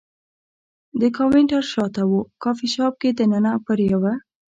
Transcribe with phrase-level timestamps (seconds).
[1.01, 2.13] د کاونټر شاته و،
[2.43, 4.13] کافي شاپ کې دننه پر یوه.